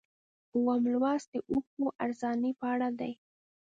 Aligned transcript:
اووم 0.53 0.83
لوست 0.93 1.27
د 1.33 1.35
اوښکو 1.51 1.85
ارزاني 2.03 2.51
په 2.59 2.65
اړه 2.73 2.89
دی. 2.99 3.11